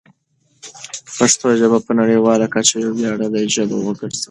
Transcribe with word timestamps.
پښتو 1.17 1.47
ژبه 1.59 1.79
په 1.85 1.91
نړیواله 1.99 2.45
کچه 2.53 2.75
یوه 2.83 2.93
ویاړلې 2.97 3.43
ژبه 3.55 3.77
وګرځوئ. 3.79 4.19